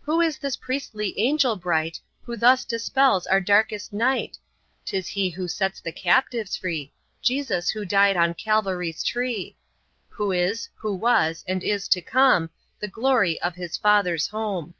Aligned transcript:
"Who 0.00 0.20
is 0.20 0.36
this 0.36 0.56
priestly 0.56 1.16
Angel 1.16 1.54
bright, 1.54 2.00
Who 2.22 2.36
thus 2.36 2.64
dispels 2.64 3.28
our 3.28 3.40
darkest 3.40 3.92
night? 3.92 4.36
'Tis 4.84 5.06
He 5.06 5.30
who 5.30 5.46
sets 5.46 5.80
the 5.80 5.92
captive 5.92 6.48
free, 6.48 6.92
Jesus 7.22 7.70
Who 7.70 7.84
died 7.84 8.16
on 8.16 8.34
Calvary's 8.34 9.04
tree; 9.04 9.56
Who 10.08 10.32
is, 10.32 10.70
Who 10.74 10.92
was, 10.96 11.44
and 11.46 11.62
is 11.62 11.86
to 11.90 12.02
come 12.02 12.50
The 12.80 12.88
glory 12.88 13.40
of 13.42 13.54
His 13.54 13.76
Father's 13.76 14.26
Home! 14.26 14.74